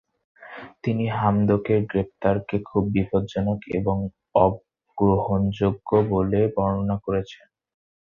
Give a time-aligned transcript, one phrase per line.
[0.83, 3.97] তিনি হামদোকের গ্রেপ্তারকে "খুব বিপজ্জনক এবং
[4.41, 7.45] অগ্রহণযোগ্য" বলে বর্ণনা করেছেন।